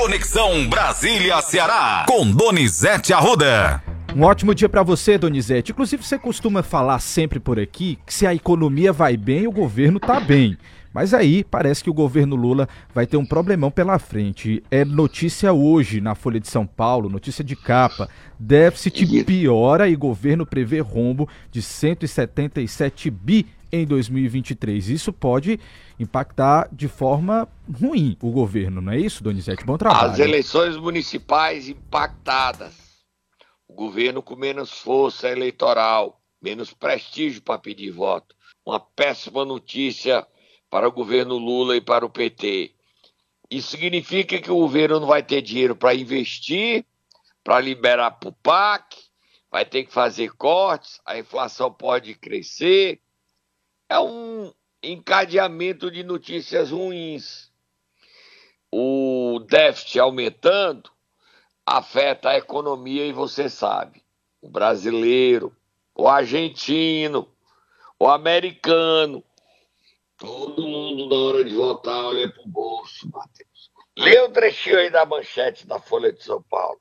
[0.00, 3.82] Conexão Brasília-Ceará, com Donizete Arruda.
[4.14, 5.72] Um ótimo dia para você, Donizete.
[5.72, 9.98] Inclusive, você costuma falar sempre por aqui que se a economia vai bem, o governo
[9.98, 10.56] tá bem.
[10.94, 14.62] Mas aí parece que o governo Lula vai ter um problemão pela frente.
[14.70, 18.08] É notícia hoje na Folha de São Paulo, notícia de capa.
[18.38, 24.88] Déficit piora e governo prevê rombo de 177 bi em 2023.
[24.88, 25.58] Isso pode
[25.98, 27.48] impactar de forma
[27.80, 29.64] ruim o governo, não é isso, Donizete?
[29.64, 30.12] Bom trabalho.
[30.12, 32.88] As eleições municipais impactadas
[33.78, 38.34] governo com menos força eleitoral, menos prestígio para pedir voto.
[38.66, 40.26] Uma péssima notícia
[40.68, 42.74] para o governo Lula e para o PT.
[43.48, 46.84] Isso significa que o governo não vai ter dinheiro para investir,
[47.44, 48.96] para liberar para o PAC,
[49.48, 53.00] vai ter que fazer cortes, a inflação pode crescer.
[53.88, 54.52] É um
[54.82, 57.50] encadeamento de notícias ruins.
[58.70, 60.90] O déficit aumentando,
[61.64, 64.04] afeta a economia e você sabe.
[64.42, 65.56] O brasileiro,
[65.94, 67.26] o argentino,
[67.98, 69.24] o americano,
[70.18, 73.70] todo mundo na hora de votar olha pro bolso, Matheus.
[73.96, 76.80] Lê o trechinho aí da manchete da Folha de São Paulo.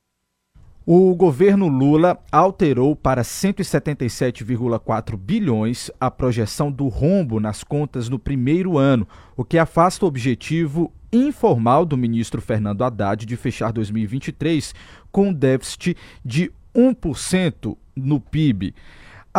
[0.90, 8.78] O governo Lula alterou para 177,4 bilhões a projeção do rombo nas contas no primeiro
[8.78, 14.74] ano, o que afasta o objetivo informal do ministro Fernando Haddad de fechar 2023
[15.12, 18.74] com um déficit de 1% no PIB.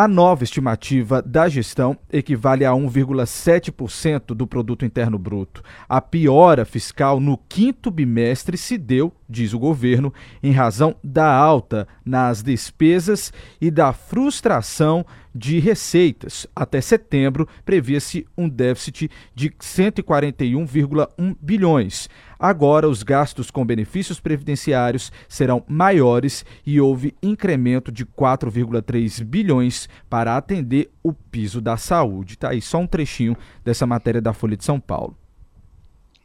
[0.00, 5.60] A nova estimativa da gestão equivale a 1,7% do produto interno bruto.
[5.88, 11.88] A piora fiscal no quinto bimestre se deu, diz o governo, em razão da alta
[12.04, 15.04] nas despesas e da frustração
[15.34, 16.46] de receitas.
[16.54, 22.08] Até setembro, previa-se um déficit de 141,1 bilhões.
[22.39, 30.36] Agora, os gastos com benefícios previdenciários serão maiores e houve incremento de 4,3 bilhões para
[30.36, 32.38] atender o piso da saúde.
[32.38, 35.16] Tá aí só um trechinho dessa matéria da Folha de São Paulo.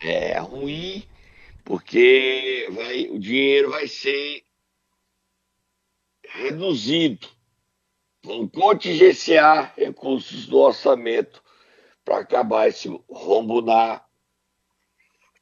[0.01, 1.03] É ruim
[1.63, 4.43] porque vai, o dinheiro vai ser
[6.29, 7.27] reduzido
[8.23, 11.43] vão contingenciar recursos do orçamento
[12.05, 14.02] para acabar esse rombo na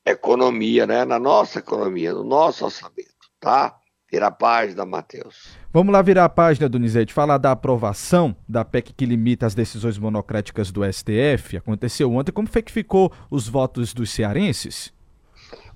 [0.05, 1.05] economia, né?
[1.05, 3.77] na nossa economia, no nosso orçamento, tá?
[4.11, 5.55] Vira a página, Matheus.
[5.71, 7.13] Vamos lá virar a página, Donizete.
[7.13, 11.55] Falar da aprovação da PEC que limita as decisões monocráticas do STF.
[11.55, 12.33] Aconteceu ontem.
[12.33, 14.93] Como foi que ficou os votos dos cearenses?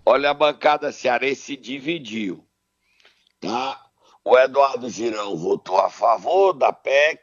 [0.05, 2.45] Olha, a bancada cearense dividiu,
[3.39, 3.81] tá?
[4.23, 7.21] O Eduardo Girão votou a favor da PEC,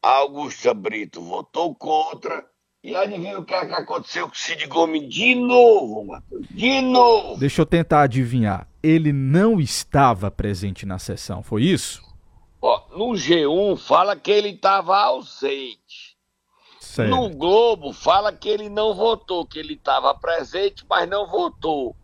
[0.00, 2.46] a Augusta Brito votou contra.
[2.82, 6.48] E adivinha o que, é que aconteceu com o Cid Gomes de novo, Matheus?
[6.50, 7.38] De novo!
[7.38, 8.66] Deixa eu tentar adivinhar.
[8.82, 12.02] Ele não estava presente na sessão, foi isso?
[12.60, 16.16] Ó, no G1 fala que ele estava ausente.
[16.80, 17.08] Certo.
[17.08, 21.94] No Globo fala que ele não votou, que ele estava presente, mas não votou.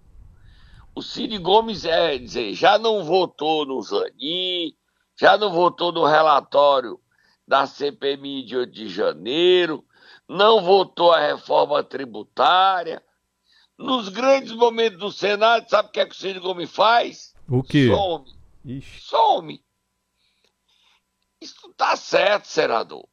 [0.95, 4.73] O Cid Gomes é dizer, já não votou no Zanin,
[5.21, 7.01] já não votou no relatório
[7.47, 9.85] da CPMI de 8 de janeiro,
[10.29, 13.03] não votou a reforma tributária.
[13.79, 17.35] Nos grandes momentos do Senado, sabe o que, é que o Cid Gomes faz?
[17.49, 17.89] O quê?
[17.89, 18.37] Some.
[18.65, 19.01] Ixi.
[19.01, 19.65] Some.
[21.41, 23.09] Isso está certo, senador.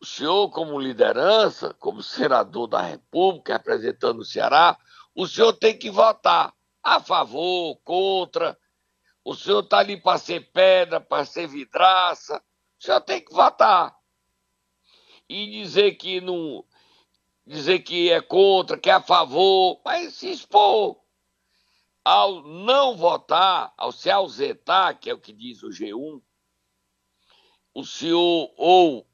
[0.00, 4.78] O senhor, como liderança, como senador da República, representando o Ceará,
[5.14, 8.58] o senhor tem que votar a favor, contra.
[9.24, 12.42] O senhor está ali para ser pedra, para ser vidraça.
[12.80, 13.94] O senhor tem que votar.
[15.28, 16.64] E dizer que não.
[17.46, 21.00] Dizer que é contra, que é a favor, mas se expor.
[22.04, 26.20] Ao não votar, ao se ausentar, que é o que diz o G1,
[27.74, 29.06] o senhor ou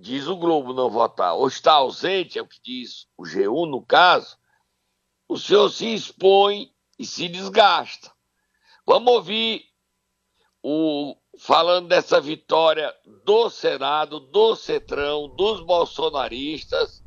[0.00, 3.84] diz o Globo não votar, ou está ausente, é o que diz o G1 no
[3.84, 4.38] caso,
[5.28, 8.12] o senhor se expõe e se desgasta.
[8.86, 9.64] Vamos ouvir
[10.62, 12.92] o falando dessa vitória
[13.24, 17.02] do Senado, do Cetrão, dos bolsonaristas.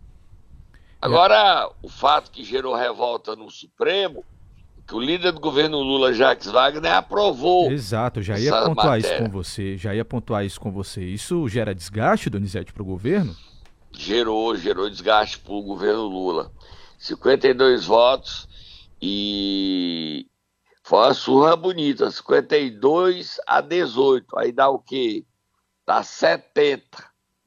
[1.01, 4.23] Agora, o fato que gerou revolta no Supremo,
[4.87, 7.71] que o líder do governo Lula, Jacques Wagner, aprovou.
[7.71, 9.15] Exato, já ia pontuar matéria.
[9.15, 11.03] isso com você, já ia pontuar isso com você.
[11.03, 13.35] Isso gera desgaste, Donizete, para o governo?
[13.91, 16.51] Gerou, gerou desgaste para o governo Lula.
[16.97, 18.47] 52 votos
[19.01, 20.25] e
[20.83, 24.37] foi uma surra bonita, 52 a 18.
[24.37, 25.25] Aí dá o quê?
[25.87, 26.83] Dá 70,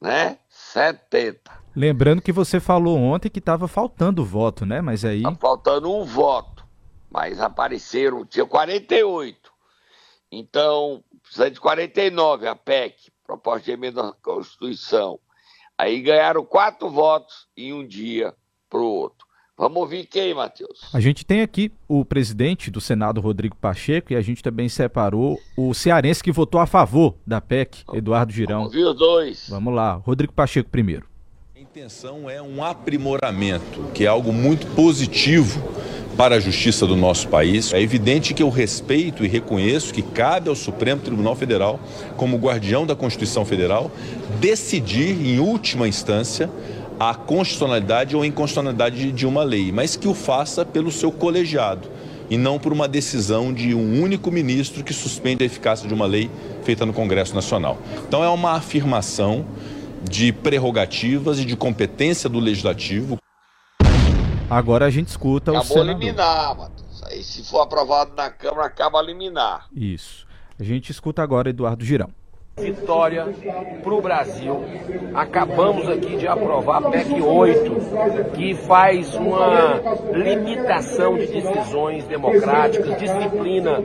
[0.00, 0.38] né?
[0.48, 1.66] 70.
[1.74, 4.80] Lembrando que você falou ontem que estava faltando voto, né?
[4.80, 5.22] Mas aí.
[5.22, 6.64] Tá faltando um voto.
[7.10, 9.52] mas apareceram, tinha 48.
[10.32, 15.20] Então, precisa de 49 a PEC, proposta de emenda à Constituição.
[15.76, 18.34] Aí ganharam quatro votos em um dia
[18.68, 19.25] para o outro.
[19.58, 20.80] Vamos ouvir quem, Matheus?
[20.92, 25.40] A gente tem aqui o presidente do Senado, Rodrigo Pacheco, e a gente também separou
[25.56, 28.64] o cearense que votou a favor da PEC, Eduardo Girão.
[28.64, 29.46] Vamos ouvir os dois.
[29.48, 31.06] Vamos lá, Rodrigo Pacheco primeiro.
[31.56, 35.62] A intenção é um aprimoramento, que é algo muito positivo
[36.18, 37.72] para a justiça do nosso país.
[37.72, 41.80] É evidente que eu respeito e reconheço que cabe ao Supremo Tribunal Federal,
[42.18, 43.90] como guardião da Constituição Federal,
[44.38, 46.50] decidir, em última instância,
[46.98, 51.88] a constitucionalidade ou inconstitucionalidade de uma lei, mas que o faça pelo seu colegiado
[52.28, 56.06] e não por uma decisão de um único ministro que suspende a eficácia de uma
[56.06, 56.30] lei
[56.64, 57.78] feita no Congresso Nacional.
[58.08, 59.46] Então é uma afirmação
[60.02, 63.18] de prerrogativas e de competência do legislativo.
[64.48, 66.00] Agora a gente escuta Acabou o senador.
[66.00, 67.02] liminar, Matheus.
[67.04, 69.66] Aí se for aprovado na Câmara, acaba a liminar.
[69.74, 70.26] Isso.
[70.58, 72.10] A gente escuta agora Eduardo Girão
[72.58, 73.26] vitória
[73.82, 74.64] para o Brasil.
[75.14, 79.78] Acabamos aqui de aprovar a PEC 8, que faz uma
[80.10, 83.78] limitação de decisões democráticas, disciplina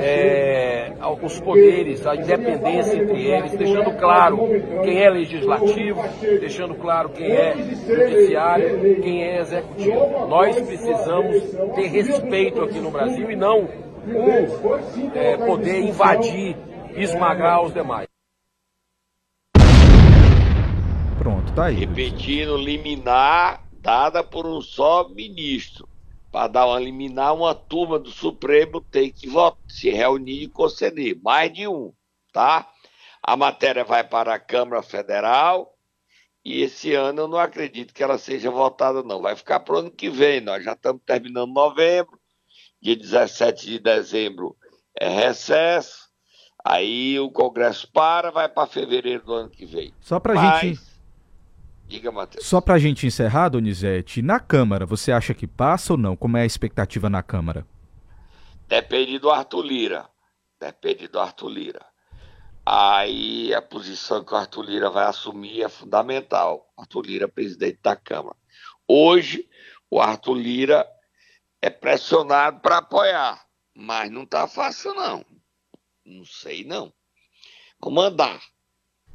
[0.00, 0.92] é,
[1.22, 4.48] os poderes, a independência entre eles, deixando claro
[4.82, 6.02] quem é legislativo,
[6.40, 10.26] deixando claro quem é judiciário, quem é executivo.
[10.28, 11.40] Nós precisamos
[11.76, 13.60] ter respeito aqui no Brasil e não
[14.08, 16.56] um é, poder invadir
[16.96, 18.07] esmagar os demais.
[21.58, 21.74] Tá aí.
[21.74, 25.88] Repetindo, liminar dada por um só ministro.
[26.30, 31.18] Para dar uma liminar, uma turma do Supremo tem que votar, se reunir e conceder.
[31.22, 31.92] Mais de um,
[32.32, 32.68] tá?
[33.22, 35.74] A matéria vai para a Câmara Federal
[36.44, 39.20] e esse ano eu não acredito que ela seja votada, não.
[39.20, 40.40] Vai ficar para o ano que vem.
[40.40, 42.18] Nós já estamos terminando novembro,
[42.80, 44.56] dia 17 de dezembro
[44.94, 46.08] é recesso.
[46.64, 49.92] Aí o Congresso para, vai para fevereiro do ano que vem.
[50.00, 50.60] Só para Mas...
[50.60, 50.87] gente.
[51.88, 52.44] Diga, Matheus.
[52.46, 56.14] Só para a gente encerrar, Donizete, na Câmara, você acha que passa ou não?
[56.14, 57.66] Como é a expectativa na Câmara?
[58.68, 60.06] Depende do Arthur Lira.
[60.60, 61.86] Depende do Arthur Lira.
[62.66, 66.70] Aí a posição que o Arthur Lira vai assumir é fundamental.
[66.76, 68.36] Arthur Lira, presidente da Câmara.
[68.86, 69.48] Hoje,
[69.90, 70.86] o Arthur Lira
[71.62, 73.42] é pressionado para apoiar,
[73.74, 75.24] mas não está fácil, não.
[76.04, 76.92] Não sei, não.
[77.80, 78.38] Vamos andar.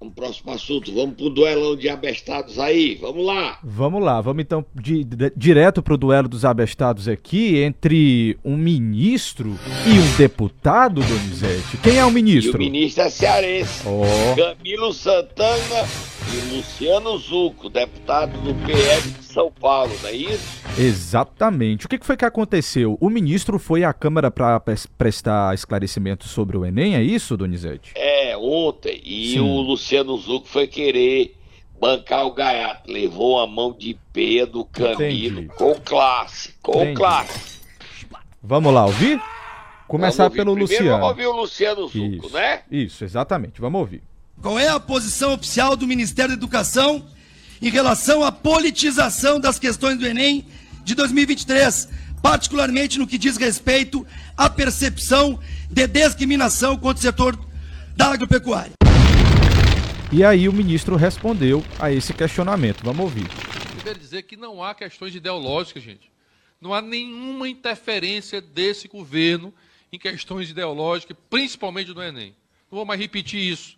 [0.03, 0.93] Vamos próximo assunto.
[0.93, 2.95] Vamos pro duelão de abestados aí.
[2.95, 3.57] Vamos lá.
[3.63, 4.19] Vamos lá.
[4.19, 9.57] Vamos então de, de, direto pro duelo dos abestados aqui entre um ministro
[9.87, 11.77] e um deputado, Donizete.
[11.81, 12.61] Quem é o ministro?
[12.61, 13.83] E o ministro é cearense.
[13.87, 14.35] Oh.
[14.35, 15.87] Camilo Santana
[16.33, 20.63] e Luciano Zucco, deputado do PL de São Paulo, não é isso?
[20.77, 21.85] Exatamente.
[21.85, 22.97] O que foi que aconteceu?
[22.99, 24.59] O ministro foi à Câmara para
[24.97, 27.93] prestar esclarecimentos sobre o Enem, é isso, Donizete?
[27.95, 29.01] É, ontem.
[29.03, 29.39] E Sim.
[29.39, 31.35] o Luciano Zucco foi querer
[31.79, 32.91] bancar o gaiato.
[32.91, 35.57] Levou a mão de pé do Camilo Entendi.
[35.57, 36.53] com classe.
[36.61, 36.95] Com Entendi.
[36.95, 37.53] classe.
[38.41, 39.21] Vamos lá, ouvir?
[39.87, 40.37] Começar ouvir.
[40.37, 40.97] pelo Primeiro Luciano.
[40.99, 42.33] Vamos ouvir o Luciano Zucco, isso.
[42.33, 42.61] né?
[42.71, 43.61] Isso, exatamente.
[43.61, 44.01] Vamos ouvir.
[44.41, 47.05] Qual é a posição oficial do Ministério da Educação
[47.61, 50.45] em relação à politização das questões do Enem
[50.83, 51.87] de 2023,
[52.21, 54.05] particularmente no que diz respeito
[54.35, 57.37] à percepção de discriminação contra o setor
[57.95, 58.73] da agropecuária?
[60.11, 62.83] E aí o ministro respondeu a esse questionamento.
[62.83, 63.27] Vamos ouvir.
[63.75, 66.11] Primeiro dizer que não há questões ideológicas, gente.
[66.61, 69.53] Não há nenhuma interferência desse governo
[69.91, 72.35] em questões ideológicas, principalmente do Enem.
[72.71, 73.77] Não vou mais repetir isso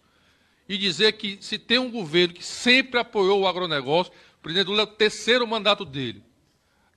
[0.68, 4.82] e dizer que se tem um governo que sempre apoiou o agronegócio, o presidente Lula
[4.82, 6.24] é o terceiro mandato dele,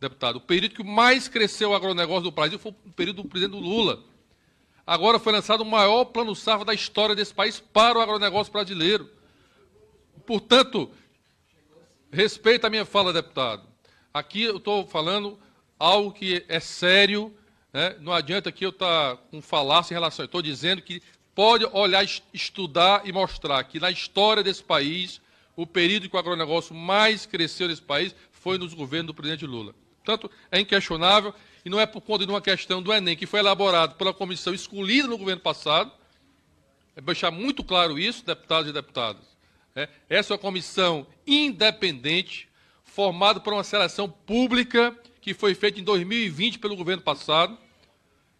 [0.00, 0.36] deputado.
[0.36, 4.02] O período que mais cresceu o agronegócio do Brasil foi o período do presidente Lula.
[4.88, 9.06] Agora foi lançado o maior plano safra da história desse país para o agronegócio brasileiro.
[10.24, 10.90] Portanto,
[12.10, 13.68] respeita a minha fala, deputado.
[14.14, 15.38] Aqui eu estou falando
[15.78, 17.36] algo que é sério,
[17.70, 17.96] né?
[18.00, 20.24] não adianta que eu estar tá com falácia em relação.
[20.24, 21.02] Estou dizendo que
[21.34, 22.02] pode olhar,
[22.32, 25.20] estudar e mostrar que na história desse país,
[25.54, 29.74] o período que o agronegócio mais cresceu nesse país foi nos governos do presidente Lula.
[30.02, 33.40] Portanto, é inquestionável e não é por conta de uma questão do Enem, que foi
[33.40, 35.92] elaborado pela comissão escolhida no governo passado.
[36.96, 39.22] É deixar muito claro isso, deputados e deputadas.
[39.74, 42.48] É, essa é uma comissão independente,
[42.84, 47.58] formada por uma seleção pública que foi feita em 2020 pelo governo passado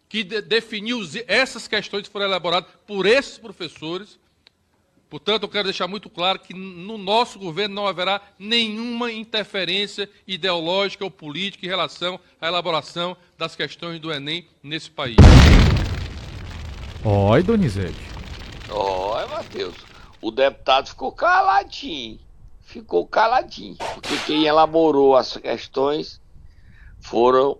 [0.09, 4.19] que de, definiu essas questões que foram elaboradas por esses professores,
[5.09, 11.03] Portanto, eu quero deixar muito claro que no nosso governo não haverá nenhuma interferência ideológica
[11.03, 15.17] ou política em relação à elaboração das questões do Enem nesse país.
[17.03, 17.97] Oi, Donizete.
[18.69, 19.75] Oi, Matheus.
[20.21, 22.19] O deputado ficou caladinho.
[22.61, 23.77] Ficou caladinho.
[23.77, 26.21] Porque quem elaborou as questões
[26.99, 27.57] foram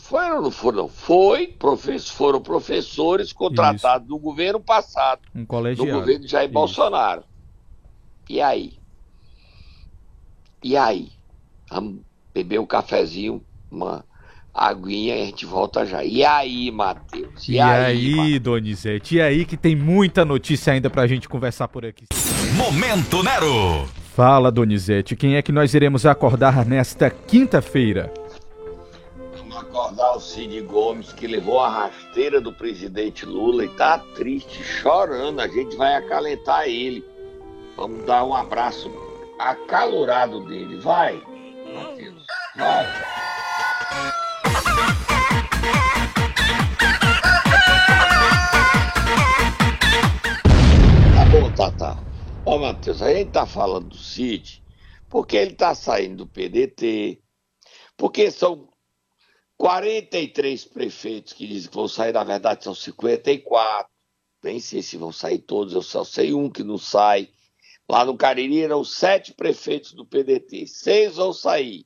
[0.00, 0.88] foram ou não foram?
[0.88, 4.14] Foi, professor, foram professores contratados Isso.
[4.14, 5.22] no governo passado.
[5.34, 5.90] Um colegiado.
[5.90, 6.52] No governo Jair Isso.
[6.52, 7.22] Bolsonaro.
[8.28, 8.74] E aí?
[10.62, 11.10] E aí?
[11.70, 12.00] Vamos
[12.34, 14.04] beber um cafezinho, uma
[14.52, 16.04] aguinha e a gente volta já.
[16.04, 17.48] E aí, Matheus?
[17.48, 19.16] E, e aí, aí Donizete?
[19.16, 22.04] E aí que tem muita notícia ainda pra gente conversar por aqui.
[22.56, 23.88] Momento Nero!
[24.14, 28.12] Fala, Donizete, quem é que nós iremos acordar nesta quinta-feira?
[29.70, 35.38] Acordar o Cid Gomes, que levou a rasteira do presidente Lula e tá triste, chorando.
[35.38, 37.04] A gente vai acalentar ele.
[37.76, 38.90] Vamos dar um abraço
[39.38, 40.76] acalorado dele.
[40.80, 41.22] Vai,
[41.72, 42.84] Matheus, vai.
[51.14, 51.96] Tá bom, Tata.
[52.44, 54.60] Ó, Matheus, a gente tá falando do Cid
[55.08, 57.20] porque ele tá saindo do PDT,
[57.96, 58.69] porque são
[59.60, 63.92] 43 prefeitos que dizem que vão sair, na verdade são 54.
[64.42, 67.28] Nem sei se vão sair todos, eu só sei um que não sai.
[67.86, 71.84] Lá no Cariri eram sete prefeitos do PDT, seis vão sair.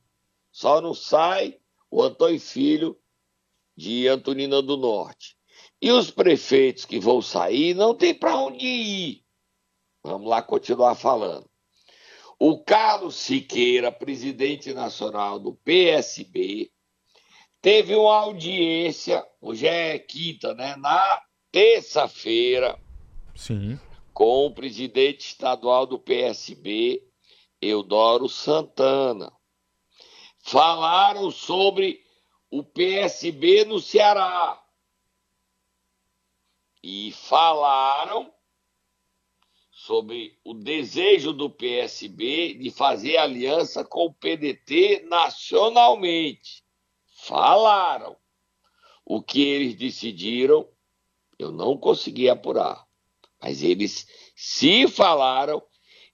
[0.49, 1.59] Só não sai
[1.91, 2.97] o Antônio Filho
[3.75, 5.35] de Antonina do Norte.
[5.81, 9.25] E os prefeitos que vão sair não tem para onde ir.
[10.01, 11.49] Vamos lá continuar falando.
[12.39, 16.71] O Carlos Siqueira, presidente nacional do PSB,
[17.65, 20.75] teve uma audiência, hoje é quinta, né?
[20.75, 22.79] Na terça-feira.
[23.35, 23.79] Sim.
[24.13, 27.03] Com o presidente estadual do PSB,
[27.59, 29.33] Eudoro Santana.
[30.37, 32.05] Falaram sobre
[32.51, 34.63] o PSB no Ceará.
[36.83, 38.31] E falaram
[39.71, 46.63] sobre o desejo do PSB de fazer aliança com o PDT nacionalmente
[47.25, 48.15] falaram.
[49.05, 50.67] O que eles decidiram,
[51.37, 52.85] eu não consegui apurar.
[53.41, 55.61] Mas eles, se falaram,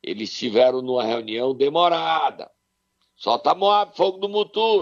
[0.04, 2.50] eles tiveram numa reunião demorada.
[3.16, 4.82] Solta Moab, fogo do Mutu.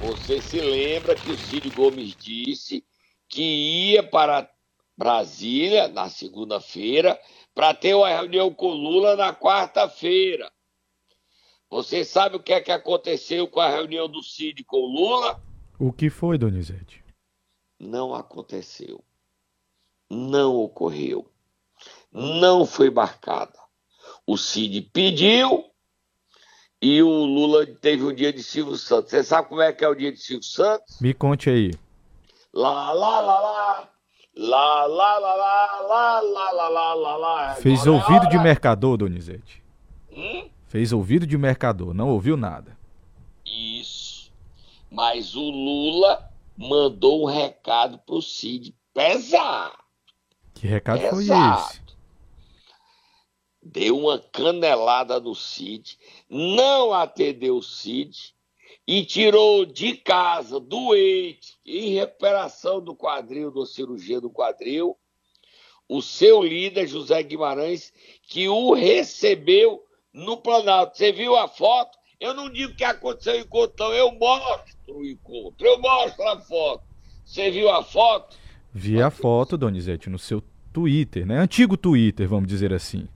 [0.00, 2.84] Você se lembra que o Ciro Gomes disse
[3.28, 4.50] que ia para
[4.96, 7.18] Brasília na segunda-feira
[7.54, 10.50] para ter uma reunião com Lula na quarta-feira.
[11.70, 15.42] Você sabe o que é que aconteceu com a reunião do Cid com o Lula?
[15.78, 17.02] O que foi, Donizete?
[17.78, 19.02] Não aconteceu.
[20.08, 21.28] Não ocorreu.
[22.12, 23.58] Não foi marcada.
[24.26, 25.64] O Cid pediu
[26.80, 29.10] e o Lula teve o dia de Silvio Santos.
[29.10, 31.00] Você sabe como é que é o dia de Silvio Santos?
[31.00, 31.72] Me conte aí.
[32.52, 33.88] Lá, lá, lá, lá.
[34.36, 37.54] Lá, lá, lá, lá, lá, lá, lá, lá, lá, lá.
[37.54, 39.62] Fez ouvido de mercador, Donizete.
[40.10, 40.48] Hum?
[40.74, 42.76] Fez ouvido de mercador, não ouviu nada.
[43.46, 44.32] Isso.
[44.90, 49.78] Mas o Lula mandou um recado pro Cid pesado.
[50.52, 51.14] Que recado pesado.
[51.14, 51.80] foi esse?
[53.62, 55.96] Deu uma canelada no Cid,
[56.28, 58.34] não atendeu o Cid
[58.84, 64.98] e tirou de casa, doente, em recuperação do quadril, do cirurgia do quadril,
[65.88, 67.92] o seu líder, José Guimarães,
[68.24, 69.83] que o recebeu
[70.14, 70.96] no Planalto.
[70.96, 71.98] Você viu a foto?
[72.20, 73.92] Eu não digo que aconteceu o encontro, não.
[73.92, 75.66] Eu mostro o encontro.
[75.66, 76.84] Eu mostro a foto.
[77.24, 78.36] Você viu a foto?
[78.72, 80.42] Vi a foto, Donizete, no seu
[80.72, 81.38] Twitter, né?
[81.38, 83.08] Antigo Twitter, vamos dizer assim.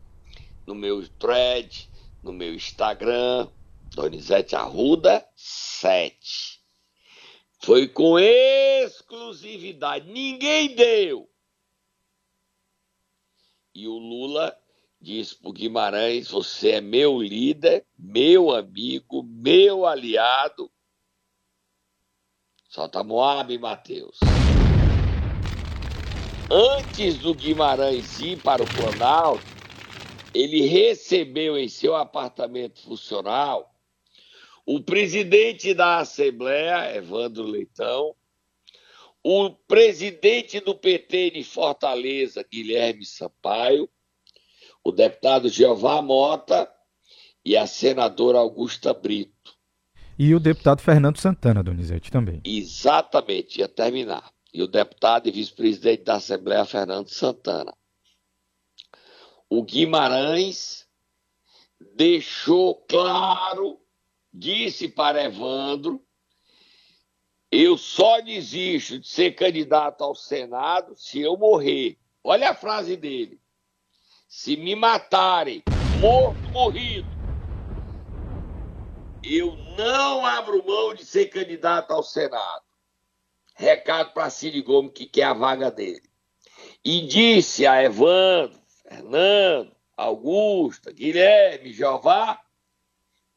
[0.66, 1.88] No meu thread,
[2.22, 3.48] no meu Instagram,
[3.94, 6.60] Donizete Arruda 7.
[7.60, 10.10] Foi com exclusividade.
[10.10, 11.28] Ninguém deu.
[13.74, 14.56] E o Lula
[15.00, 20.70] diz para Guimarães: Você é meu líder, meu amigo, meu aliado.
[22.68, 24.18] Solta Moab, Matheus.
[26.50, 29.44] Antes do Guimarães ir para o Planalto,
[30.34, 33.74] ele recebeu em seu apartamento funcional
[34.64, 38.14] o presidente da Assembleia, Evandro Leitão,
[39.22, 43.88] o presidente do PT de Fortaleza, Guilherme Sampaio,
[44.88, 46.66] o deputado Jeová Mota
[47.44, 49.54] e a senadora Augusta Brito.
[50.18, 52.40] E o deputado Fernando Santana, Donizete, também.
[52.44, 54.32] Exatamente, ia terminar.
[54.52, 57.72] e o deputado e vice-presidente da Assembleia, Fernando Santana.
[59.48, 60.86] O Guimarães
[61.94, 63.78] deixou claro,
[64.32, 66.02] disse para Evandro,
[67.52, 71.98] eu só desisto de ser candidato ao Senado se eu morrer.
[72.24, 73.38] Olha a frase dele.
[74.30, 75.62] Se me matarem,
[76.02, 77.08] morto, morrido,
[79.24, 82.62] eu não abro mão de ser candidato ao Senado.
[83.54, 86.02] Recado para Ciro Gomes, que quer a vaga dele.
[86.84, 92.38] E disse a Evandro, Fernando, Augusta, Guilherme, Jeová,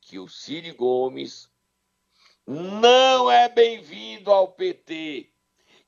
[0.01, 1.49] que o Ciro Gomes
[2.45, 5.31] não é bem-vindo ao PT,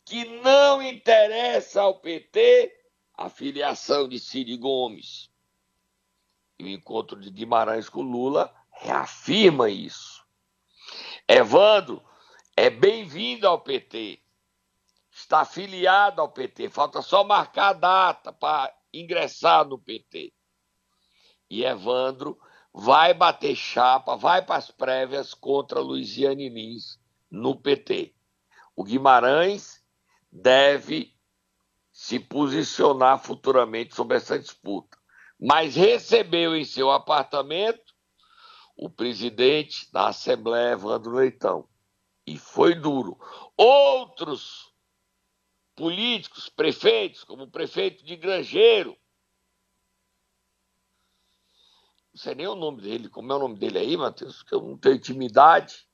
[0.06, 2.83] que não interessa ao PT
[3.14, 5.30] a filiação de Ciro Gomes.
[6.60, 10.24] E o encontro de Guimarães com Lula reafirma isso.
[11.28, 12.04] Evandro
[12.56, 14.22] é bem-vindo ao PT,
[15.12, 20.34] está afiliado ao PT, falta só marcar a data para ingressar no PT.
[21.50, 22.38] E Evandro
[22.74, 28.14] vai bater chapa, vai para as prévias contra Luiziane Lins no PT.
[28.76, 29.84] O Guimarães
[30.32, 31.16] deve
[31.94, 34.98] se posicionar futuramente sobre essa disputa,
[35.40, 37.94] mas recebeu em seu apartamento
[38.76, 41.70] o presidente da Assembleia, Evandro Leitão,
[42.26, 43.20] e foi duro.
[43.56, 44.74] Outros
[45.76, 48.98] políticos, prefeitos, como o prefeito de Grangeiro,
[52.12, 54.62] não sei nem o nome dele, como é o nome dele aí, Matheus, que eu
[54.62, 55.88] não tenho intimidade,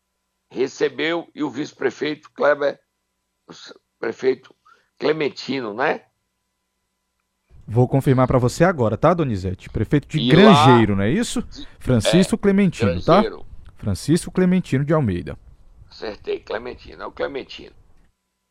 [0.50, 2.82] recebeu e o vice-prefeito Kleber,
[3.48, 3.53] o
[4.00, 4.56] prefeito
[5.00, 6.03] Clementino, né?
[7.65, 9.70] Vou confirmar para você agora, tá, Donizete?
[9.70, 10.98] Prefeito de e Grangeiro, lá...
[10.98, 11.41] não é isso?
[11.79, 13.22] Francisco é, Clementino, tá?
[13.22, 13.44] Grangeiro.
[13.44, 13.74] tá?
[13.77, 15.38] Francisco Clementino de Almeida.
[15.89, 17.75] Acertei, Clementino, é o Clementino.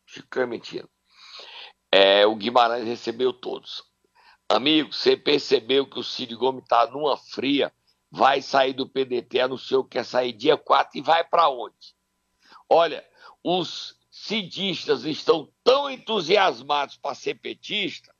[0.07, 0.89] Chico Clementino.
[1.91, 3.83] É, o Guimarães recebeu todos.
[4.47, 7.71] Amigo, você percebeu que o Ciro Gomes está numa fria,
[8.09, 11.93] vai sair do PDT, anunciou que quer sair dia 4 e vai para onde?
[12.67, 13.05] Olha,
[13.43, 18.13] os cidistas estão tão entusiasmados para ser petista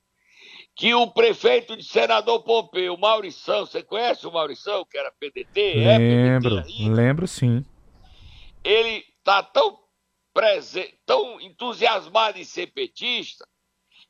[0.75, 5.73] que o prefeito de Senador Pompeu, Maurição, você conhece o Maurição, que era PDT?
[5.75, 7.65] Lembro, é PDT lembro sim.
[8.63, 9.77] Ele está tão,
[11.05, 13.45] tão entusiasmado em ser petista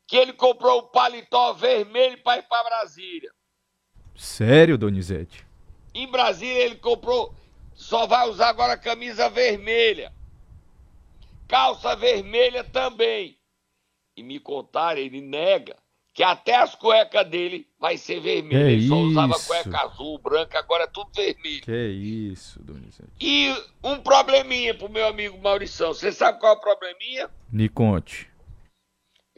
[0.06, 3.32] que ele comprou um paletó vermelho para ir para Brasília.
[4.14, 5.44] Sério, Donizete?
[5.92, 7.34] Em Brasília ele comprou,
[7.74, 10.12] só vai usar agora camisa vermelha.
[11.50, 13.36] Calça vermelha também.
[14.16, 15.76] E me contaram, ele nega
[16.12, 18.64] que até as cuecas dele vai ser vermelha.
[18.64, 21.62] Que ele só usava cueca azul, branca, agora é tudo vermelho.
[21.62, 23.12] Que isso, Donizete.
[23.20, 25.94] E um probleminha pro meu amigo Maurição.
[25.94, 27.30] Você sabe qual é o probleminha?
[27.50, 28.30] Me conte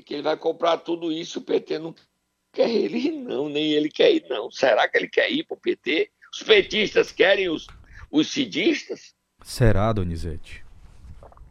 [0.02, 1.94] é que ele vai comprar tudo isso, o PT não
[2.52, 4.50] quer ele ir, não, nem ele quer ir, não.
[4.50, 6.10] Será que ele quer ir para o PT?
[6.32, 7.66] Os petistas querem os,
[8.10, 9.14] os cidistas?
[9.42, 10.61] Será, Donizete?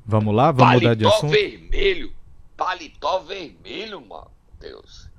[0.06, 1.32] Vamos lá, vamos paletó mudar de assunto?
[1.32, 2.14] vermelho,
[2.58, 5.10] paletó vermelho, mano, Deus.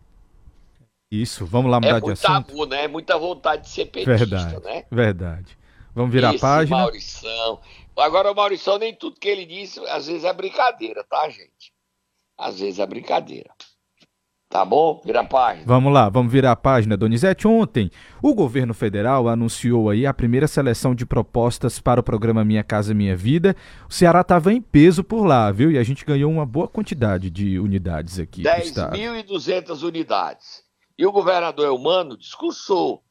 [1.10, 2.46] Isso, vamos lá mudar é de assunto?
[2.46, 2.84] Tabu, né?
[2.84, 4.84] É muita vontade de ser petista, verdade, né?
[4.90, 5.58] Verdade.
[5.94, 6.76] Vamos virar Esse a página.
[6.78, 7.60] Maurição.
[7.96, 11.72] Agora, o Maurição, nem tudo que ele disse, às vezes é brincadeira, tá, gente?
[12.42, 13.50] às vezes é brincadeira.
[14.52, 15.00] Tá bom?
[15.02, 15.64] Vira a página.
[15.66, 17.48] Vamos lá, vamos virar a página, Donizete.
[17.48, 22.62] Ontem, o governo federal anunciou aí a primeira seleção de propostas para o programa Minha
[22.62, 23.56] Casa Minha Vida.
[23.88, 25.70] O Ceará estava em peso por lá, viu?
[25.70, 28.42] E a gente ganhou uma boa quantidade de unidades aqui.
[28.42, 30.62] 10.200 unidades.
[30.98, 33.02] E o governador Elmano discursou.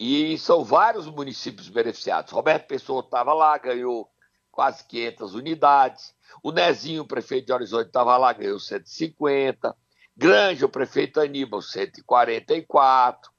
[0.00, 2.32] E são vários municípios beneficiados.
[2.32, 4.08] Roberto Pessoa estava lá, ganhou
[4.50, 6.14] quase 500 unidades.
[6.42, 9.76] O Nezinho, prefeito de Horizonte, estava lá, ganhou 150.
[10.18, 13.30] Grande, o prefeito Aníbal, 144.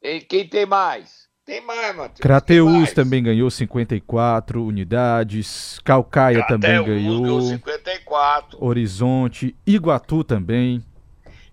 [0.00, 1.26] E quem tem mais?
[1.44, 2.20] Tem mais, Matheus.
[2.20, 5.80] Crateus também ganhou 54 unidades.
[5.80, 7.22] Calcaia Crateus também ganhou.
[7.22, 8.64] ganhou 54.
[8.64, 9.56] Horizonte.
[9.66, 10.84] Iguatu também.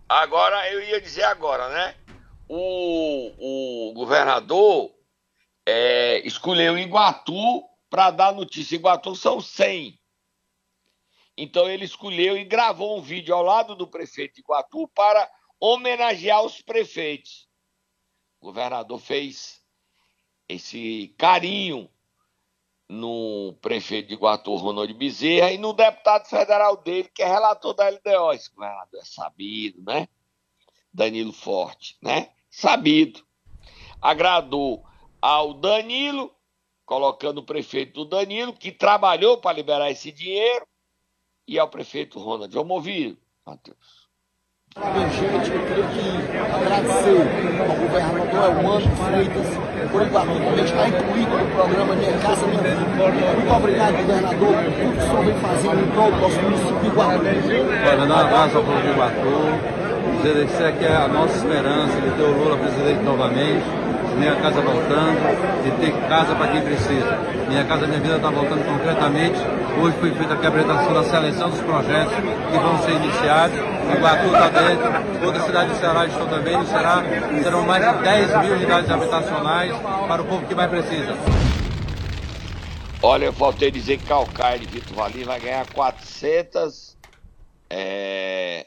[0.07, 1.95] Agora, eu ia dizer agora, né?
[2.47, 4.91] O, o governador
[5.65, 8.75] é, escolheu Iguatu para dar notícia.
[8.75, 9.97] Iguatu são 100.
[11.37, 16.43] Então ele escolheu e gravou um vídeo ao lado do prefeito de Iguatu para homenagear
[16.43, 17.49] os prefeitos.
[18.39, 19.61] O governador fez
[20.47, 21.89] esse carinho
[22.87, 27.89] no prefeito de Iguatu, Ronaldo Bezerra, e no deputado federal dele, que é relator da
[27.89, 28.31] LDO.
[28.33, 30.07] Esse governador é sabido, né?
[30.93, 32.31] Danilo Forte, né?
[32.49, 33.25] Sabido.
[34.01, 34.85] Agradou
[35.19, 36.33] ao Danilo,
[36.85, 40.67] colocando o prefeito do Danilo, que trabalhou para liberar esse dinheiro,
[41.47, 42.53] e ao prefeito Ronald.
[42.53, 44.05] Vamos ouvir Matheus.
[44.75, 46.09] Gente, eu queria aqui
[46.53, 47.21] agradecer
[47.61, 49.47] ao governador Elmano Freitas
[49.89, 53.33] por Iguatu, também está incluído no programa Minha Casa Minha Vida.
[53.35, 56.79] Muito obrigado, governador, por tudo que o senhor vem fazendo em prol do nosso município
[56.79, 57.23] de Iguatu.
[57.85, 62.23] Dar um abraço ao povo de Iguatu, dizer que é a nossa esperança de ter
[62.23, 63.84] o Lula presidente novamente
[64.15, 67.17] minha casa voltando, de ter casa para quem precisa.
[67.47, 69.39] Minha casa, minha vida está voltando concretamente.
[69.81, 73.57] Hoje foi feita a apresentação da seleção dos projetos que vão ser iniciados.
[73.95, 76.57] Iguatu está dentro, toda a cidade do Ceará estão também.
[76.57, 77.03] No Ceará
[77.43, 79.75] serão mais de 10 mil unidades habitacionais
[80.07, 81.15] para o povo que mais precisa.
[83.01, 86.97] Olha, eu faltei dizer que Calcaia de Vitor Valim vai ganhar 400
[87.69, 88.65] é,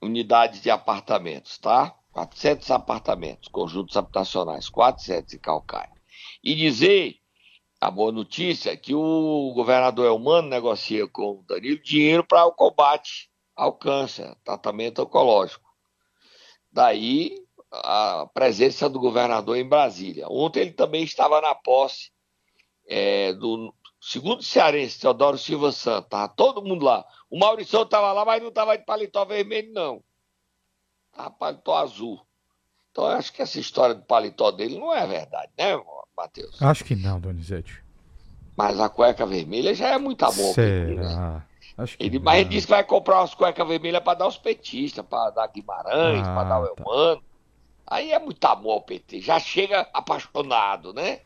[0.00, 1.94] unidades de apartamentos, tá?
[2.18, 5.92] 400 apartamentos, conjuntos habitacionais, 400 em Calcaia.
[6.42, 7.16] E dizer,
[7.80, 13.30] a boa notícia, que o governador Elmano negocia com o Danilo dinheiro para o combate
[13.54, 15.68] ao câncer, tratamento oncológico.
[16.72, 17.38] Daí
[17.70, 20.26] a presença do governador em Brasília.
[20.28, 22.10] Ontem ele também estava na posse
[22.88, 26.06] é, do segundo cearense, Teodoro Silva Santos.
[26.06, 27.04] Estava todo mundo lá.
[27.30, 30.02] O Maurição estava lá, mas não estava de paletó vermelho, não
[31.18, 32.20] a paletó azul.
[32.92, 35.78] Então eu acho que essa história do paletó dele não é verdade, né,
[36.16, 36.60] Matheus?
[36.62, 37.82] Acho que não, Donizete.
[38.56, 40.54] Mas a cueca vermelha já é muito amor.
[40.54, 41.44] Será?
[41.76, 44.36] Acho que ele, mas ele disse que vai comprar umas cuecas vermelhas para dar aos
[44.36, 46.82] petistas, para dar Guimarães, ah, para dar o tá.
[46.82, 47.22] Elmano.
[47.86, 49.20] Aí é muito amor ao PT.
[49.20, 51.20] Já chega apaixonado, né?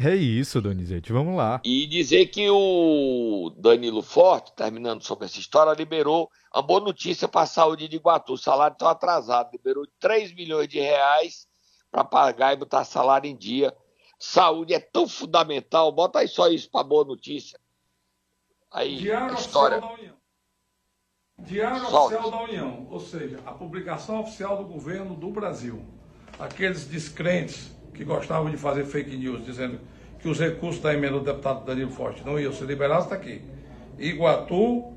[0.00, 1.60] É isso, Donizete, vamos lá.
[1.64, 7.42] E dizer que o Danilo Forte, terminando sobre essa história, liberou uma boa notícia para
[7.42, 8.34] a saúde de Iguatu.
[8.34, 11.48] O salário está atrasado, liberou 3 milhões de reais
[11.90, 13.74] para pagar e botar salário em dia.
[14.18, 17.58] Saúde é tão fundamental, bota aí só isso para boa notícia.
[18.70, 19.78] Aí, Diário a história.
[19.78, 20.18] Oficial da União.
[21.40, 25.84] Diário Oficial da União, ou seja, a publicação oficial do governo do Brasil.
[26.38, 29.80] Aqueles descrentes que gostavam de fazer fake news, dizendo
[30.20, 33.42] que os recursos da emenda do deputado Danilo Forte não iam ser liberados, está aqui.
[33.98, 34.92] Iguatu,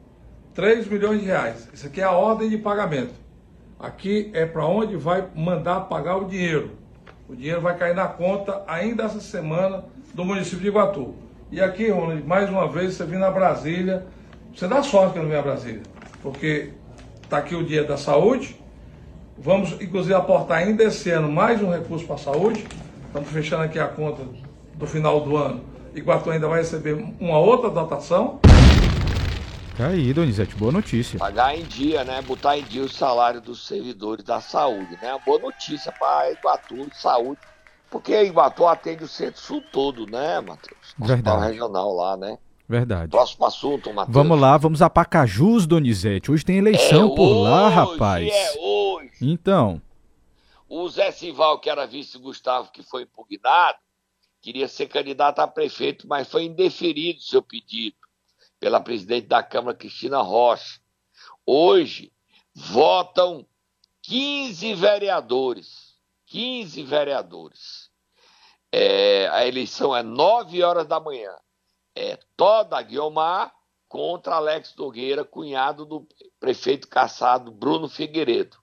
[0.54, 1.68] 3 milhões de reais.
[1.74, 3.14] Isso aqui é a ordem de pagamento.
[3.80, 6.78] Aqui é para onde vai mandar pagar o dinheiro.
[7.28, 9.84] O dinheiro vai cair na conta ainda essa semana
[10.14, 11.16] do município de Iguatu.
[11.52, 14.06] E aqui, Ronald, mais uma vez, você vindo a Brasília.
[14.56, 15.82] Você dá sorte que não vem a Brasília.
[16.22, 16.70] Porque
[17.24, 18.62] está aqui o dia da saúde.
[19.40, 22.64] Vamos, inclusive, aportar ainda esse ano mais um recurso para a saúde.
[23.12, 24.24] Estamos fechando aqui a conta
[24.76, 25.62] do final do ano.
[25.94, 28.40] Iguatu ainda vai receber uma outra dotação.
[29.78, 31.20] Tá aí, Donizete, boa notícia.
[31.20, 32.22] Pagar em dia, né?
[32.22, 35.20] Botar em dia o salário dos servidores da saúde, né?
[35.26, 37.42] Boa notícia para Iguatu saúde.
[37.90, 40.96] Porque Iguatu atende o centro-sul todo, né, Matheus?
[40.98, 41.48] Verdade.
[41.48, 42.38] regional lá, né?
[42.70, 43.12] Verdade.
[43.12, 44.16] Próximo assunto, Matheus.
[44.16, 46.32] Vamos lá, vamos a Pacajus, Donizete.
[46.32, 48.32] Hoje tem eleição é por hoje, lá, rapaz.
[48.32, 49.12] É hoje.
[49.22, 49.82] Então.
[50.74, 53.78] O Zé Sival, que era vice Gustavo, que foi impugnado,
[54.40, 57.98] queria ser candidato a prefeito, mas foi indeferido seu pedido
[58.58, 60.80] pela presidente da Câmara, Cristina Rocha.
[61.46, 62.14] Hoje
[62.56, 63.46] votam
[64.04, 66.00] 15 vereadores.
[66.28, 67.92] 15 vereadores.
[68.72, 71.36] É, a eleição é 9 horas da manhã.
[71.94, 73.54] É Toda Guiomar
[73.90, 76.08] contra Alex Nogueira, cunhado do
[76.40, 78.62] prefeito caçado Bruno Figueiredo.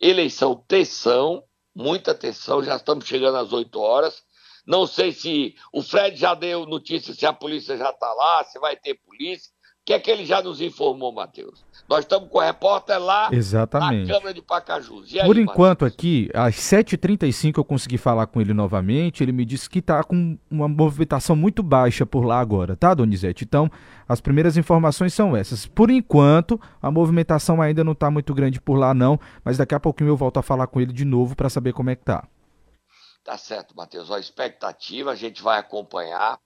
[0.00, 1.42] Eleição tensão,
[1.74, 4.22] muita tensão, já estamos chegando às 8 horas.
[4.66, 8.58] Não sei se o Fred já deu notícia se a polícia já está lá, se
[8.58, 9.50] vai ter polícia.
[9.88, 11.64] O que é que ele já nos informou, Matheus?
[11.88, 14.06] Nós estamos com o repórter lá Exatamente.
[14.06, 15.14] na Câmara de Pacajus.
[15.14, 15.94] Aí, Por enquanto Matheus?
[15.94, 19.24] aqui, às 7h35 eu consegui falar com ele novamente.
[19.24, 23.46] Ele me disse que está com uma movimentação muito baixa por lá agora, tá, Donizete?
[23.46, 23.70] Então,
[24.06, 25.64] as primeiras informações são essas.
[25.64, 29.18] Por enquanto, a movimentação ainda não está muito grande por lá, não.
[29.42, 31.88] Mas daqui a pouquinho eu volto a falar com ele de novo para saber como
[31.88, 32.28] é que tá.
[33.24, 34.10] Tá certo, Matheus.
[34.10, 36.38] A expectativa a gente vai acompanhar.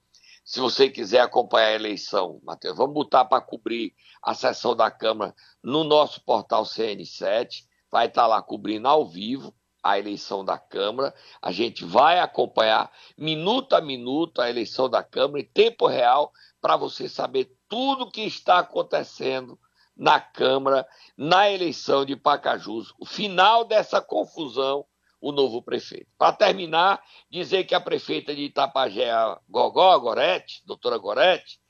[0.44, 5.34] Se você quiser acompanhar a eleição, Matheus, vamos botar para cobrir a sessão da Câmara
[5.62, 7.64] no nosso portal CN7.
[7.90, 11.14] Vai estar tá lá cobrindo ao vivo a eleição da Câmara.
[11.40, 16.76] A gente vai acompanhar minuto a minuto a eleição da Câmara em tempo real para
[16.76, 19.58] você saber tudo o que está acontecendo
[19.96, 22.92] na Câmara, na eleição de Pacajus.
[22.98, 24.84] O final dessa confusão
[25.22, 26.08] o novo prefeito.
[26.18, 31.60] Para terminar, dizer que a prefeita de Itapajé, a Gogó Gorete, doutora Gorete,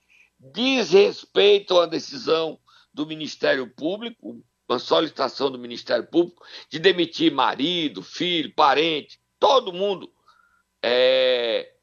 [0.40, 2.58] diz respeito à decisão
[2.92, 10.10] do Ministério Público, uma solicitação do Ministério Público de demitir marido, filho, parente, todo mundo
[10.82, 11.74] é,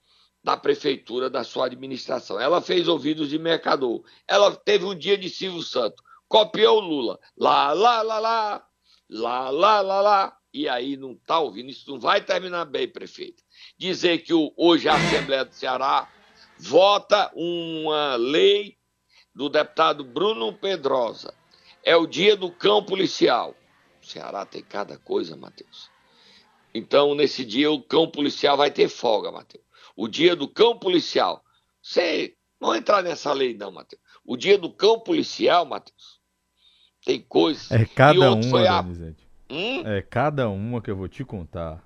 [0.44, 2.40] da prefeitura, da sua administração.
[2.40, 4.04] Ela fez ouvidos de mercador.
[4.28, 6.04] Ela teve um dia de Silvio Santos.
[6.28, 7.20] copiou o Lula.
[7.38, 8.66] Lá, lá, lá, lá,
[9.10, 10.38] lá, lá, lá, lá.
[10.54, 13.44] E aí não está ouvindo, isso não vai terminar bem, prefeito.
[13.78, 16.12] Dizer que o, hoje a Assembleia do Ceará
[16.58, 18.78] vota uma lei
[19.34, 21.34] do deputado Bruno Pedrosa.
[21.84, 23.56] É o dia do cão policial.
[24.02, 25.90] O Ceará tem cada coisa, Matheus.
[26.74, 29.64] Então, nesse dia, o cão policial vai ter folga, Matheus.
[29.96, 31.44] O dia do cão policial.
[31.82, 34.02] Você não entrar nessa lei, não, Matheus.
[34.26, 36.20] O dia do cão policial, Matheus,
[37.06, 37.76] tem coisa.
[37.76, 38.86] É cada uma, a...
[39.50, 39.82] hum?
[39.86, 41.84] É cada uma que eu vou te contar.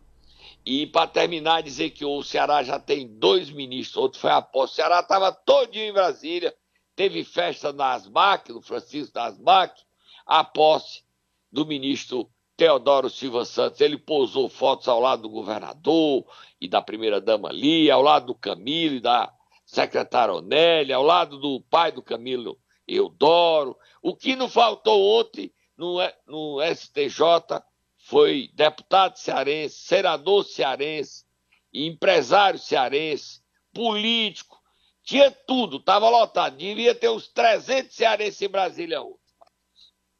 [0.65, 4.73] E para terminar, dizer que o Ceará já tem dois ministros, outro foi a posse.
[4.73, 6.54] O Ceará estava todinho em Brasília,
[6.95, 9.82] teve festa na ASMAC, no Francisco da ASMAC,
[10.26, 11.04] a posse
[11.52, 13.82] do ministro Teodoro Silva Santos.
[13.82, 16.26] Ele pousou fotos ao lado do governador
[16.62, 19.34] e da primeira-dama ali, ao lado do Camilo e da
[19.65, 23.78] secretária Onélia, ao lado do pai do Camilo Eudoro.
[24.02, 27.62] O que não faltou ontem no, no STJ
[28.07, 31.23] foi deputado cearense, senador cearense,
[31.73, 33.41] empresário cearense,
[33.73, 34.57] político,
[35.03, 36.57] tinha tudo, estava lotado.
[36.57, 39.17] Devia ter uns 300 cearenses em Brasília hoje.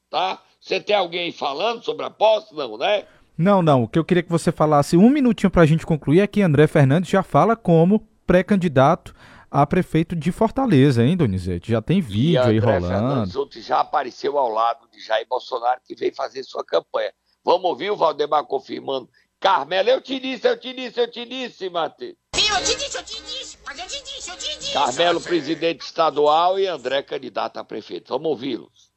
[0.10, 0.42] Tá?
[0.60, 2.54] Você tem alguém falando sobre a posse?
[2.54, 3.06] Não, né?
[3.38, 3.84] Não, não.
[3.84, 6.42] O que eu queria que você falasse um minutinho para a gente concluir é que
[6.42, 9.14] André Fernandes já fala como pré-candidato
[9.54, 11.72] a prefeito de Fortaleza, hein, Donizete?
[11.72, 13.32] Já tem vídeo aí rolando.
[13.32, 17.14] Fernandes já apareceu ao lado de Jair Bolsonaro, que veio fazer sua campanha.
[17.46, 19.08] Vamos ouvir o Valdemar confirmando.
[19.40, 22.16] Carmela, eu te disse, eu te disse, eu te disse, Matheus.
[22.36, 24.74] Sim, eu te disse, eu te disse, mas eu te disse, eu te disse.
[24.74, 28.10] Carmelo, presidente estadual, e André, candidato a prefeito.
[28.10, 28.92] Vamos ouvi-los.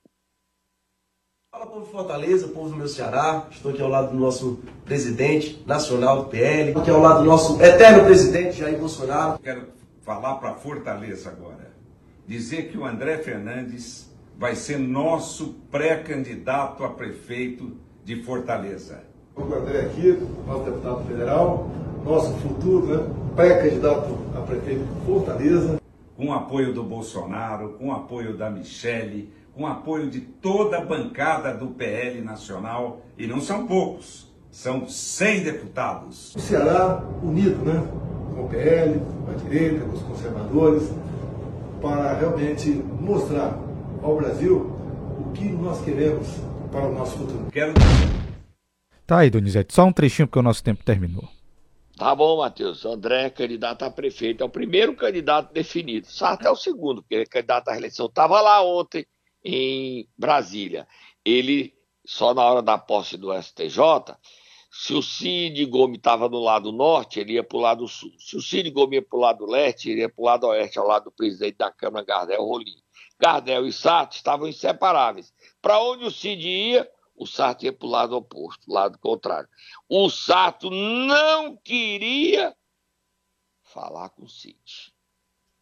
[1.51, 3.47] Fala, povo de Fortaleza, povo do meu Ceará.
[3.51, 6.69] Estou aqui ao lado do nosso presidente nacional do PL.
[6.69, 9.39] Estou aqui ao lado do nosso eterno presidente Jair Bolsonaro.
[9.39, 11.73] Quero falar para Fortaleza agora.
[12.27, 19.03] Dizer que o André Fernandes vai ser nosso pré-candidato a prefeito de Fortaleza.
[19.35, 20.17] O André aqui,
[20.47, 21.69] nosso deputado federal,
[22.05, 25.81] nosso futuro né, pré-candidato a prefeito de Fortaleza.
[26.17, 30.85] Com apoio do Bolsonaro, com o apoio da Michele, com o apoio de toda a
[30.85, 36.35] bancada do PL Nacional, e não são poucos, são 100 deputados.
[36.35, 38.06] O Ceará unido, né?
[38.37, 40.91] Com o PL, com a direita, com os conservadores,
[41.81, 42.69] para realmente
[43.01, 43.59] mostrar
[44.03, 44.77] ao Brasil
[45.19, 46.29] o que nós queremos
[46.71, 47.47] para o nosso futuro.
[47.51, 47.73] Quero.
[49.07, 51.27] Tá aí, Donizete, só um trechinho porque o nosso tempo terminou.
[51.97, 52.85] Tá bom, Matheus.
[52.85, 56.07] André, candidato a prefeito, é o primeiro candidato definido.
[56.07, 58.05] Sarto é o segundo, porque é candidato à reeleição.
[58.05, 59.07] Estava lá ontem
[59.43, 60.87] em Brasília.
[61.25, 61.73] Ele,
[62.05, 64.15] só na hora da posse do STJ,
[64.79, 68.13] se o Cid Gomes estava no lado norte, ele ia para o lado sul.
[68.19, 70.79] Se o Cid Gomes ia para o lado leste, ele ia para o lado oeste,
[70.79, 72.77] ao lado do presidente da Câmara, Gardel Rolim.
[73.19, 75.33] Gardel e Sarto estavam inseparáveis.
[75.63, 79.49] Para onde o Cid ia, o Sarto ia para o lado oposto, lado contrário.
[79.89, 82.55] O Sarto não queria
[83.63, 84.93] falar com o Cid.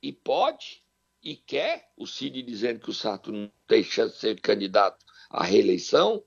[0.03, 0.83] E pode,
[1.23, 4.99] e quer, o Cid dizendo que o Sarto não tem chance de ser candidato
[5.31, 6.23] à reeleição.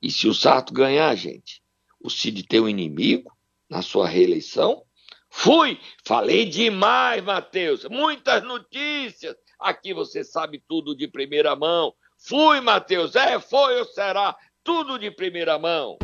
[0.00, 1.62] E se o Sarto ganhar, gente,
[2.00, 3.32] o Cid tem um inimigo
[3.68, 4.82] na sua reeleição?
[5.30, 5.78] Fui!
[6.04, 7.84] Falei demais, Matheus.
[7.84, 9.34] Muitas notícias.
[9.60, 11.92] Aqui você sabe tudo de primeira mão.
[12.18, 13.14] Fui, Matheus.
[13.16, 14.36] É, foi ou será?
[14.62, 15.98] Tudo de primeira mão.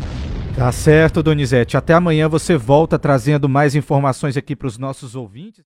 [0.56, 1.76] Tá certo, Donizete.
[1.76, 5.62] Até amanhã você volta trazendo mais informações aqui para os nossos ouvintes.